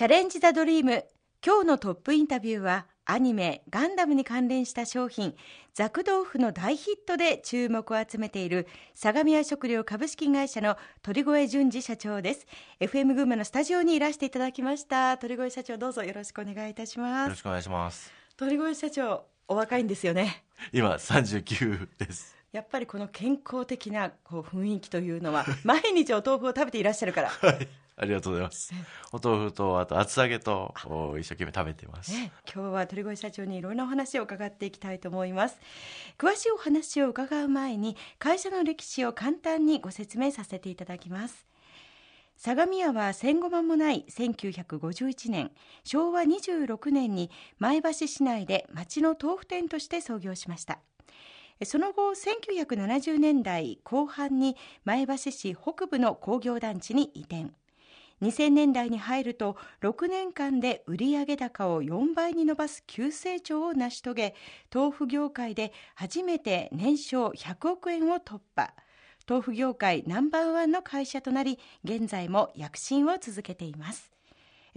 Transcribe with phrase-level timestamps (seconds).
[0.00, 1.04] チャレンジ・ザ・ドリーム。
[1.44, 5.34] 今日のトップインタビューはアニメガンダムに関連した商品
[5.74, 12.46] ザク豆腐の大ヒットで注目を集めている相模屋食料株式会社の鳥越淳二社長です。
[12.80, 15.18] FM 群馬のスタジオにいらしていただきました。
[15.18, 17.26] 鳥越社長どうぞよろしくお願いいたします。
[17.26, 18.10] よろしくお願いします。
[18.38, 20.44] 鳥越社長お若いんですよね。
[20.72, 22.38] 今39です。
[22.52, 27.28] やっぱりこの健康的なこう雰囲気というのは毎日お豆腐を食べていらっしゃるから。
[27.28, 27.68] はい
[28.02, 28.72] ありがとうございます。
[29.12, 30.74] お豆腐とあと厚揚げと
[31.18, 35.58] 一生懸命食べてます、ね、今日は鳥越社長にいろんなお話を伺っていきたいと思います。
[36.16, 41.46] 詳しいお話を伺う前に会社の歴史を簡単にご説明させていただきます。
[42.38, 45.50] 相模屋は戦後間もない1951年
[45.84, 50.78] 昭和26年に前橋市内で町の豆腐店として創業しました。
[51.66, 57.50] その後1970年代後半に前橋市北部の工業団地に移転
[58.22, 64.34] 2000年代に入ると6年間で売上高を4倍に伸ばす急成長を成し遂げ
[64.72, 68.74] 豆腐業界で初めて年商100億円を突破
[69.28, 74.10] 豆腐業界ナンバーワンの会社となり現在も躍進を続けています。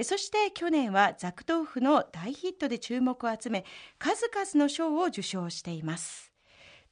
[0.01, 3.63] そして去年はザク豆腐の大ヒットで注目を集め
[3.99, 6.32] 数々の賞を受賞しています。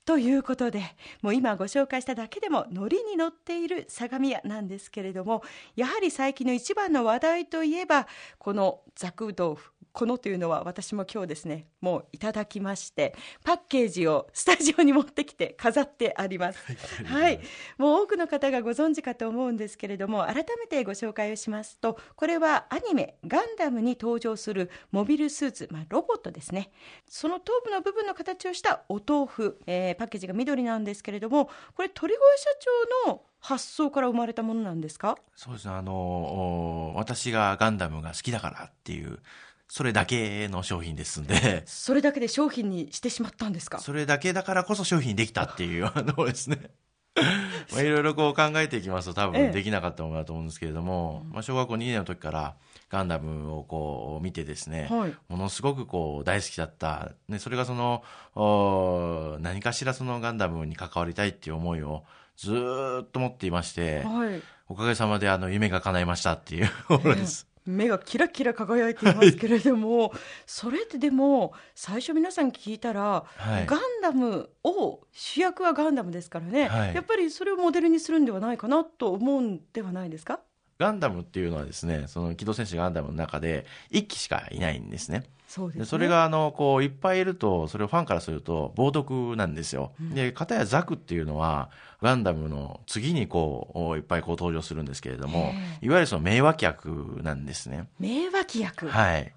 [0.05, 0.81] ということで
[1.21, 5.43] もう今ご紹介しただけでもノリに乗っている相模屋なんですけれども
[5.75, 8.07] やはり最近の一番の話題といえば
[8.39, 16.59] このザク豆腐このというのは私も今日ですねもういただきましてパッケージをスタジオに持ってきて飾ってあります。
[17.05, 17.39] はい
[17.77, 26.71] もう多くの方がご存知かと思うんですけれども改めてご紹介をしますとこれはアニメガンダムに登場するモビルスーツ、まあ、ロボットですね。
[27.07, 32.49] その頭部の部分の形をしたお豆腐、えー、パッケージが緑なんですけれどもこれ鳥越社
[33.05, 35.17] 長の発想から生まれたものなんですか？
[35.35, 35.73] そうですね。
[35.73, 39.19] あの私がガンダムが好きだからっていう
[39.73, 41.63] それだけの商品ですんで。
[41.65, 43.79] それだけで商品にしてしまったんですか？
[43.79, 46.71] それだけだからこそ商品できたっていうのですね。
[47.71, 52.55] まあいろいろこう考えていきますと多分できなかったものだと思うんですけれども、ええ、まあ小学校2年の時から
[52.89, 57.13] ガンダムをこう見てですね、はい、ものすごくこう大好きだった。
[57.29, 58.03] ね、それがその、
[59.39, 62.03] 何かしらそのガンダムに関わりたいっていう思いを
[62.35, 62.53] ず
[63.03, 67.47] っと持っていまして、はい、おかげさまであの夢が叶いましたっていうものです。
[67.47, 80.39] え目がキラキラ輝いていますけれども、はい、それってでも最初皆さん聞いたら、はい、ガンダムを主役はガンダムですからね、はい、やっぱりそれをモデルにするんではないかなと思うんではないですか？
[80.81, 85.23] ガンダムっていうのはですねその機動戦士ガンダムの中で1機しかいないんですね。
[85.47, 89.91] そうです、ね、それがあのこういっぱいいるとそれをファンからすると冒涜なんですよ。
[90.01, 91.69] うん、で片やザクっていうのは
[92.01, 95.53] ガンダムの次にこういっぱいこう登場するんですけれども
[95.83, 97.87] いわゆるその名脇役なんですね。
[97.99, 99.31] 名脇役はい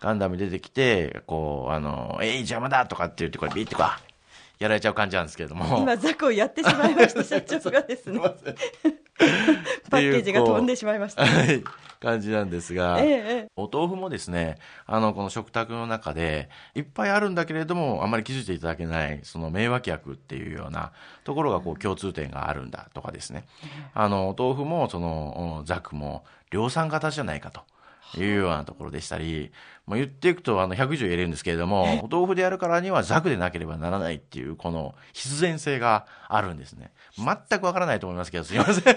[0.00, 4.10] ガンダム出てきてこうあの「えい邪魔だ!」とかって言ってこれビッてこう
[4.60, 8.20] やられちゃう感じなんですけれども今ザクをやってしまいました社長がですね
[10.00, 11.24] パッケージが飛んでしまいました。
[11.26, 11.62] はい
[12.00, 13.08] 感じなんですが、え
[13.44, 14.56] え、お豆腐もですね、
[14.86, 20.92] あの、この食卓の中で、いっぱいあるんだけれども、あまり気づいていただけない、その名脇役っていうような
[21.24, 23.44] ところが、こう、共通点があるんだとかですね。
[23.92, 27.60] あの、お豆腐も、その、ザクも、量産型じゃないかと。
[28.18, 29.52] いうようなところでしたり、
[29.86, 36.92] まあ、言っていくとあの100以上言えるんですけれども、お豆腐でやるからにはザクでなければならないっていう、この必然性があるんですね。
[37.16, 38.94] 全くわからないと思いますけど、すいません。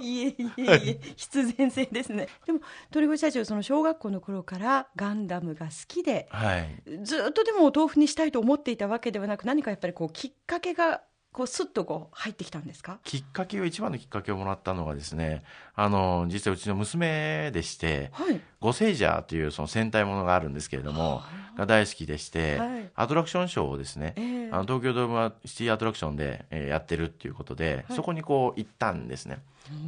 [0.00, 2.28] いえいえいえ、必然性ですね。
[2.46, 11.02] でも、鳥越社長、その小学校の頃からガンダムが好きで、はい、ずっとでもお豆腐にしたいと思っていたわけではなく、何かやっぱりこうきっかけが
[11.34, 13.00] こうスッとこう入ってきたんですか？
[13.02, 15.42] きっかけを一番のきっかけをもらったのがですね
[15.74, 21.22] あの実際うちの娘でして、はい、ゴセイジャーというその戦隊ものがあるんですけれども、
[21.56, 29.38] が大好きでして、はい、アトラクションショーをですね、えー、あの東京ドームシティアトラクションで、えー、やってるっていうことで、はい、そこにこう行ったんですね、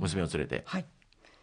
[0.01, 0.65] 娘を連れて。
[0.67, 0.85] はい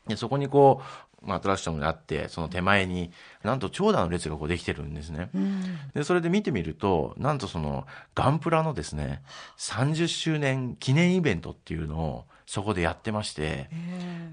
[0.07, 0.81] でそこにこ
[1.23, 3.11] う、まあ、アトラクションがあってその手前に
[3.43, 5.63] なんと長蛇の列がこうできてるんですね、うん、
[5.93, 7.85] でそれで見てみるとなんとその
[8.15, 9.21] ガンプラのですね
[9.57, 13.67] 30周年記念イベントっていうのをそこでやってまして、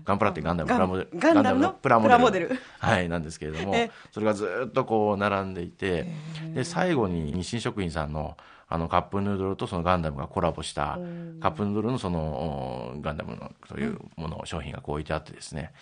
[0.05, 2.51] ガンプラってガンダムプラモデルガンダムのプラモデル。
[2.79, 3.75] はいなんですけれども
[4.11, 6.07] それがずっとこう並んでいて
[6.55, 8.37] で最後に日清食品さんの
[8.69, 10.99] あのカップヌードルとそのガンダムがコラボした
[11.41, 15.73] カップヌードルのそのガンダムのそういうもの、商品がこう置いてあってですね、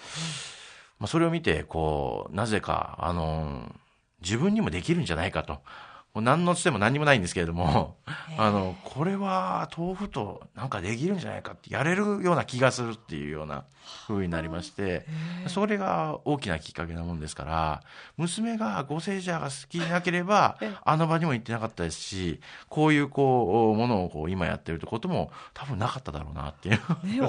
[1.01, 3.75] まあ、それを見てこうなぜかあの
[4.23, 5.59] 自分にもできるんじゃないかと
[6.19, 7.95] もう何のつても何にもないんですけれども、
[8.37, 13.65] あの、これは豆腐となんかできるんじゃないかって、やれるような気がするっていうような
[14.09, 15.07] 風になりまして、
[15.47, 17.83] それが大きなきっかけなもんですから、
[18.17, 27.21] 娘がご聖者が好きでなければ、 あの場にも行ってなかったですし、こういうこう、ものをこう今やってるってことも多分なかっただろうなっていう、ね、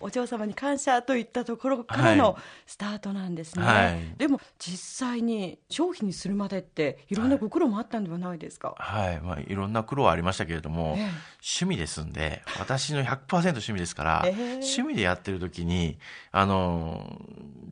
[0.00, 2.36] お 嬢様に感謝といったところからの
[2.66, 3.64] スタートなんですね。
[3.64, 8.74] はい、でも実際に商品にするまでっていろんなご苦労もあったんではないですか？
[8.78, 11.04] はい、はい、まあいろんな苦労はありましたけれども、えー、
[11.42, 15.98] 趣味ですんで、私の100%趣味ですから、えー、趣味でやってる時に
[16.32, 17.20] あの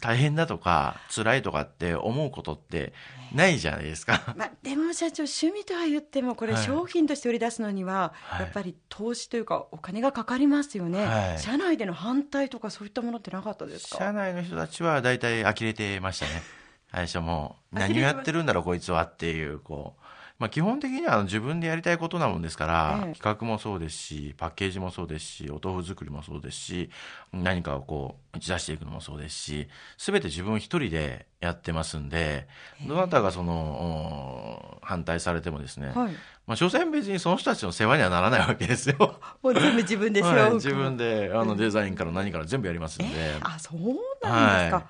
[0.00, 2.92] 大変だとか辛いとかって思うことって
[3.34, 4.20] ないじゃないですか。
[4.36, 13.98] まあ、でも社長趣味とは言ってもこれ商品として売り出すのには、やっぱり投資というかお金がかかりますよね、はい、社内での反対とかそういったものってなかったですか？
[13.98, 16.42] 社内の人たちは大体呆れてましたね。
[16.90, 20.01] 最初も何をやってるんだろうこいつはっていうこう
[20.42, 26.90] まあ、基本的には自分でやりたいことなもんですから、ええ、企画もそうですしパッケージもそうですしお豆腐作りもそうですし
[27.32, 29.68] 何かをこう打ち出していくのもそうですし
[29.98, 32.48] 全て自分一人でやってますんで
[32.88, 36.12] どなたがその反対されてもですね、はい、
[36.48, 38.96] まあ、所詮別にその人たちの世話にはならないわけですよ。
[39.44, 43.14] もう全部自分で世話を、はい、自分であのデザインから何から全部やりますんで。
[43.14, 44.84] えー、あそうなんですか、はい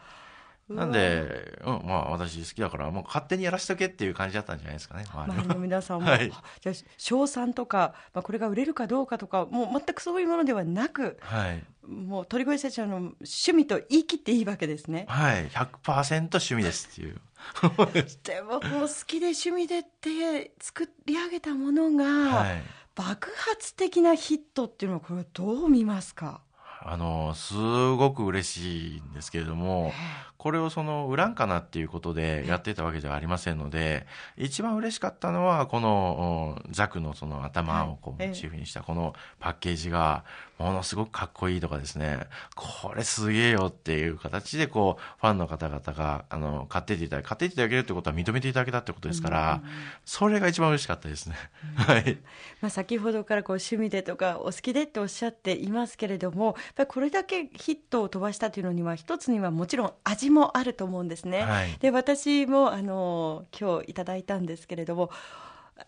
[0.75, 5.05] なんで、うん、まあ私好きだから、もう勝手にやらしとけっていう感じだったんじゃないですかね。
[5.13, 6.11] 周りの皆さんも。
[6.11, 11.65] はい、じゃあ、賞賛とか、まあこれが売れるかどうかとか、もう全くそういうものではなく、はい。
[11.87, 15.07] もう鳥越社長の趣味と言い切っていいわけですね。
[15.09, 15.49] はい。
[15.49, 17.21] 100%趣味ですっていう。
[18.23, 22.63] でも、もう好きで趣味でって作り上げたものが、はい、
[22.95, 26.43] 爆発的なヒットっていうのは、これどう見ますか？
[26.85, 29.93] あの、すごく嬉しいんですけれども、
[30.39, 34.07] これをその、売らんかなっていうことでやってたわけではありませんので、
[34.37, 40.25] 一番嬉しかったのは、この、ザクのその頭をこう、モチーフにしたこのパッケージが、
[40.63, 49.63] ものすごくかっこいいとかですね、これすげえよっていう形で、こう、ファンの方々が、あの、買っていただ買っていただけるってことは認めていただけたってことですから、
[50.05, 51.37] それが一番嬉しかったですね。
[51.75, 52.19] はい。
[52.61, 61.43] まあ、先ほどからこう、趣味でとか、お好きでっておっしゃっていますけれども、ぱりこれだけヒットを飛ばしたというのには一つにはもちろん味もあると思うんですね。
[61.43, 65.11] はい、で私もあの今日いただいたんですけれども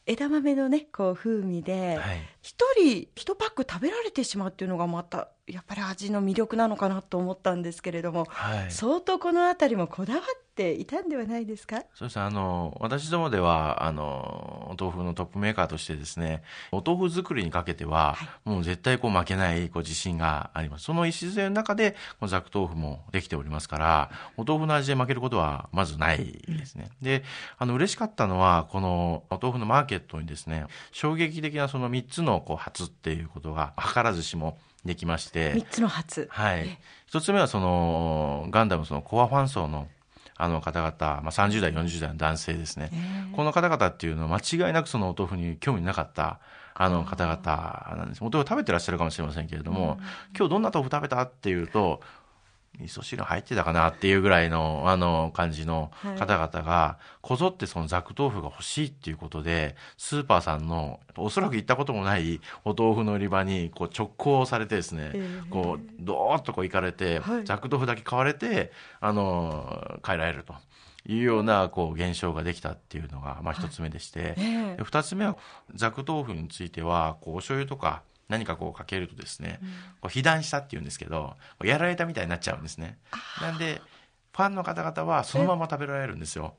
[0.07, 1.99] 枝豆のねこう風味で
[2.43, 10.23] 一、はい、人一パック食べられてしまうっていうのがまたやっぱり味の魅力なのかなと思ったんですけれども、はい、相当この辺りもこだわっ
[10.55, 11.83] ていたんではないですか？
[11.95, 16.43] そうですあの私どもではあのお豆腐のトップメーカーとしてですね
[16.73, 20.85] お豆腐作りにかけては、はい、もう絶対こう負けないこう自信があります。
[20.85, 27.23] その礎の中でこのザク豆腐もできておりますからお豆腐の味で負けることはまずないですね、うん、で
[27.59, 35.55] あの嬉しかったのはこのお豆腐のマーケットにですね衝撃的なその3つのこう初っていうことが図らずしもできまして。
[35.55, 36.29] 3つの初。
[36.31, 36.79] はい。
[37.11, 39.89] 1つ目はそのガンダムそのコアファン層の
[40.37, 40.93] あの方々、
[41.23, 42.91] まあ、30代40代の男性ですね、
[43.37, 46.41] この方々っていうのは間違いなくそのお豆腐に興味なかった
[46.75, 48.21] あの方々なんです。
[48.21, 49.99] お豆腐食べてらっしゃるかもしれませんけれども、
[50.37, 51.23] 今日どんな豆腐食べた？
[51.23, 52.01] っていうと
[52.81, 65.13] 味噌汁入ってたかなっていうぐらいの、あの、感じの方々が、こぞってそのザク豆腐が欲しいっていうことで、スーパーさんの、おそらく行ったこともないお豆腐の売り場に、こう直行されてですね、
[65.51, 70.55] こう、どーっとこう行かれて、ザク豆腐だけ買われて、あの、帰られると。
[71.07, 74.37] いうようなこう現象ができたっていうのがまあ一つ目でして、
[74.83, 75.37] 二つ目は
[75.75, 79.61] ザク豆腐についてはこうお醤油とか何かこうかけるとですね、
[80.01, 82.99] こう被弾したっていうんですけどやられたみたいになっちゃうんですね。
[83.41, 83.81] なんで
[84.33, 86.57] ファンの方々はそのまま食べられるんですよ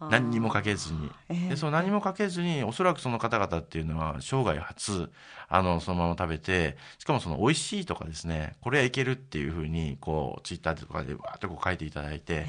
[0.00, 1.10] 何にもかけずに、
[1.48, 5.10] でその何もかけずにおそらくその方々っていうのは生涯初
[5.48, 12.46] あのそのまま食べてしかもその美味しいとかですねこれはいけるっていうふうにこうツイッターとかでわーっとこう書いていただいて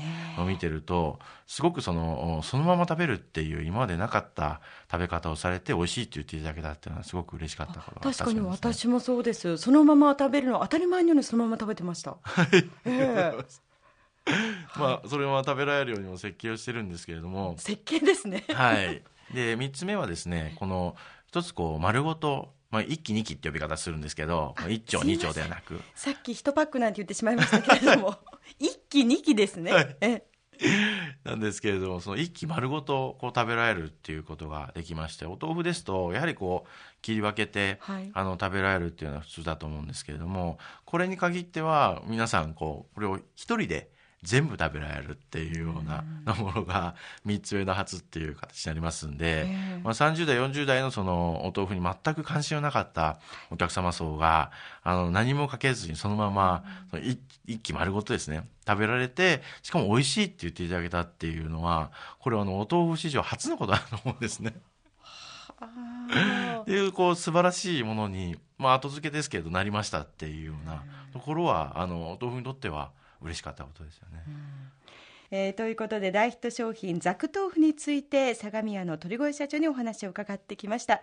[0.47, 4.61] 見てるとすごくそのそのまま食べるっていう今までなかった
[4.91, 9.57] 食べ方をされて美味しいって言っていただけたっていうのはすごく嬉しかったこと、ね、確かに私もそうです。
[9.57, 12.17] そのまま食べるの当たり前のようにそのまま食べてました。
[12.21, 13.64] はい、えー
[14.77, 17.55] まあそれは食べられるようにも設計をしてるんですけれども。
[17.57, 18.43] 設計ですね。
[18.49, 19.03] はい。
[19.33, 20.95] で3つ目はですねこの
[21.27, 25.79] 一つこう丸ごとまあ、1期2期って呼び方するんですけど1丁2丁ではなく。
[25.93, 28.17] さっき1パックなんて言ってしまいましたけれども
[28.59, 29.97] 1期2期ですね、はい、
[31.23, 36.69] なんですけれどもその1期丸ごとこう食べられるっていうことができましてお豆腐ですとやはりこう
[37.01, 43.89] 切り分けて、はい、あの食べられるっていうのは普通だと思うんですけれどもこれに限っては皆さんこうこれを1人で
[44.25, 46.03] 全部食べられるっていうような
[46.35, 49.47] ものが3つ上の初っていう形になりますんで、
[49.83, 53.19] まあ、30代40代のそのお豆腐に全く関心のなかった
[53.51, 54.51] お客様層が
[54.83, 57.19] あの何もかけずにそのままその一
[57.59, 64.53] 気丸ごとですね食べられてしかも美味しいって言っていただけたっていうのはこれはあのお豆腐史上初のことだと思うんですね。
[66.61, 72.91] っていうこう素晴らしいものに、まあ、後付けですけどなりましたっていうようなところはあのお豆腐にとっては
[73.21, 74.23] 嬉しかったことですよね。
[75.31, 81.01] えー、ということで大ヒット商品ザク豆腐について相模屋の鳥越社長にお話を伺ってきました。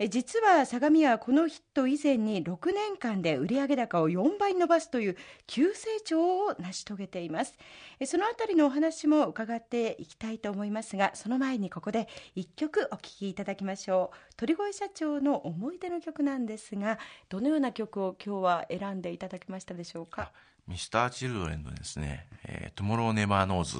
[0.00, 5.16] え実は相模屋はこのヒット以前に6年間で売上高を4倍伸ばすという
[5.48, 7.58] 急成長を成し遂げています
[7.98, 20.30] えそのあたりのお話も伺っていきたいと思いますがその前にここで1曲お聴きいただきましょう鳥越社長の思い出の曲なんですがどのような曲を今日は選んでいただきましたでしょうか？
[20.68, 23.78] ミスターチルドレンのですね、えー、トゥモローネバーノーズ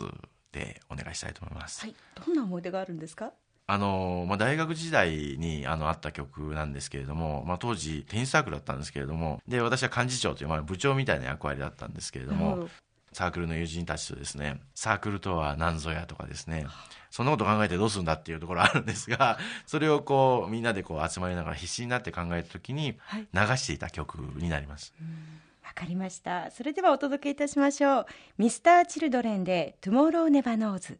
[0.53, 1.83] でお願いしたいと思います。
[1.83, 1.95] はい、
[2.27, 3.33] どんな思い出があるんですか？
[3.67, 12.67] あの、まあ、大学時代にあのあった曲なんですけれども、まあ、当時テニスサークルだったんですけれどもで私は幹事長という、まあ、部長みたいな役割だったんですけれども
[13.13, 16.67] サークルの友人たちとですねサークルとは何ぞやとかですね
[17.11, 22.99] そんなこと考えてどうするんだっていうところあるんですが それをこうみんなでこう集まりながら必死になって考えた時に
[23.35, 24.95] 流していた曲になります。
[24.99, 26.51] はいわかりました。
[26.51, 28.07] それではお届けいたしましょう。
[28.39, 30.97] ミスターチルドレンでトゥモローネバーノーズ。